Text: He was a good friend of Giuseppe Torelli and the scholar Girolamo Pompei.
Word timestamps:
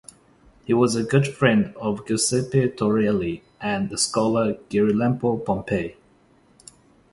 He 0.65 0.73
was 0.73 0.95
a 0.95 1.03
good 1.03 1.27
friend 1.27 1.75
of 1.75 2.07
Giuseppe 2.07 2.67
Torelli 2.69 3.43
and 3.61 3.91
the 3.91 3.99
scholar 3.99 4.57
Girolamo 4.67 5.37
Pompei. 5.37 5.95